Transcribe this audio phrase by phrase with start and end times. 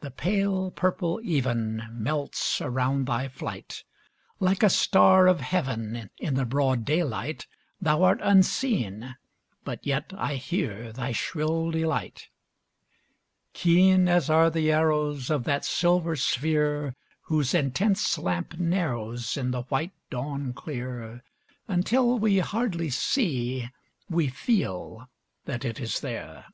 [0.00, 3.82] The pale purple even Melts around thy flight;
[4.40, 7.46] Like a star of heaven In the broad daylight,
[7.80, 9.16] Thou art unseen,
[9.64, 12.28] but yet I hear thy shrill delight
[13.54, 19.62] Keen as are the arrows Of that silver sphere Whose intense lamp narrows In the
[19.62, 21.24] white dawn clear,
[21.66, 23.70] Until we hardly see,
[24.10, 25.08] we feel,
[25.46, 26.44] that it is there.